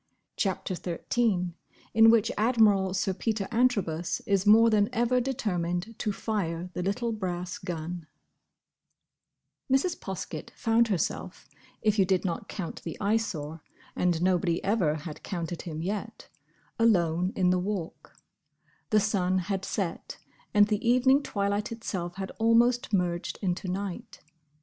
[0.35, 1.53] *CHAPTER XIII*
[1.93, 7.11] *IN WHICH ADMIRAL SIR PETER ANTROBUS IS MORE THAN EVER DETERMINED TO FIRE THE LITTLE
[7.11, 8.07] BRASS GUN*
[9.69, 9.99] [Illustration: Chapter XIII headpiece] Mrs.
[9.99, 13.61] Poskett found herself—if you did not count the Eyesore:
[13.95, 18.13] and nobody ever had counted him, yet—alone in the Walk.
[18.89, 20.17] The sun had set,
[20.51, 24.21] and the evening twilight itself had almost merged into night.